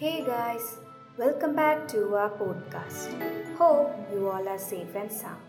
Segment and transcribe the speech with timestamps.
[0.00, 0.78] Hey guys,
[1.18, 3.10] welcome back to our podcast.
[3.58, 5.42] Hope you all are safe and sound.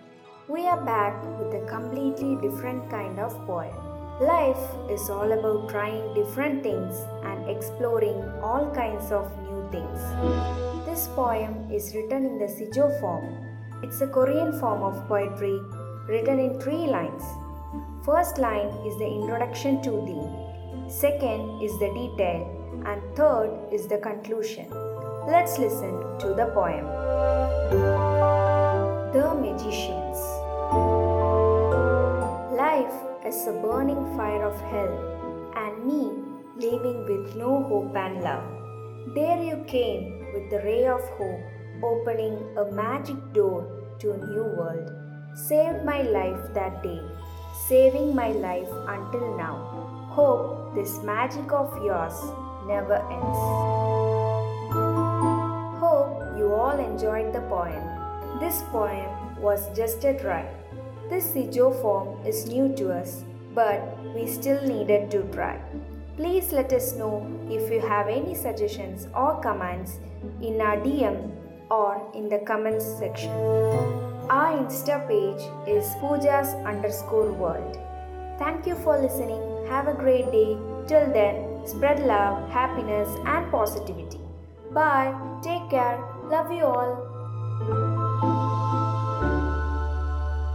[0.49, 3.73] We are back with a completely different kind of poem.
[4.19, 4.59] Life
[4.89, 9.99] is all about trying different things and exploring all kinds of new things.
[10.85, 13.33] This poem is written in the Sijo form.
[13.83, 15.57] It's a Korean form of poetry
[16.09, 17.23] written in three lines.
[18.03, 23.97] First line is the introduction to thee, second is the detail, and third is the
[23.97, 24.67] conclusion.
[25.27, 26.85] Let's listen to the poem.
[29.13, 30.17] The Magicians
[32.57, 32.93] Life
[33.25, 36.11] is a burning fire of hell, and me
[36.55, 38.43] living with no hope and love.
[39.15, 41.41] There you came with the ray of hope,
[41.83, 43.67] opening a magic door
[43.99, 44.91] to a new world.
[45.35, 47.01] Saved my life that day,
[47.67, 49.55] saving my life until now.
[50.11, 52.19] Hope this magic of yours
[52.67, 53.37] never ends.
[55.79, 57.83] Hope you all enjoyed the poem.
[58.39, 60.45] This poem was just a try.
[61.09, 63.23] This Sijo form is new to us,
[63.53, 63.81] but
[64.15, 65.59] we still needed to try.
[66.15, 69.99] Please let us know if you have any suggestions or comments
[70.41, 71.31] in our DM
[71.69, 73.31] or in the comments section.
[74.29, 77.77] Our Insta page is poojaas underscore world.
[78.39, 79.41] Thank you for listening.
[79.67, 80.57] Have a great day.
[80.87, 84.19] Till then, spread love, happiness, and positivity.
[84.71, 85.13] Bye.
[85.41, 85.99] Take care.
[86.29, 87.90] Love you all.